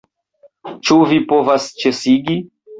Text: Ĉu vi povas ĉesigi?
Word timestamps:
Ĉu 0.87 0.97
vi 1.13 1.21
povas 1.35 1.71
ĉesigi? 1.85 2.43